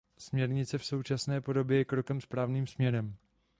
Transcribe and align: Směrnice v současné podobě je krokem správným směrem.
Směrnice 0.17 0.77
v 0.77 0.85
současné 0.85 1.41
podobě 1.41 1.77
je 1.77 1.85
krokem 1.85 2.21
správným 2.21 2.67
směrem. 2.67 3.15